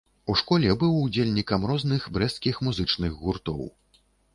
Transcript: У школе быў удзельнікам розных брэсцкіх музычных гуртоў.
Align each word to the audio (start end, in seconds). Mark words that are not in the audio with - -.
У 0.33 0.35
школе 0.39 0.71
быў 0.83 0.95
удзельнікам 1.01 1.69
розных 1.75 2.11
брэсцкіх 2.19 2.55
музычных 2.71 3.11
гуртоў. 3.25 3.61